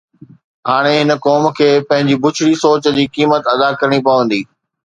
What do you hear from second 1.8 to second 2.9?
پنھنجي ٻچڙي سوچ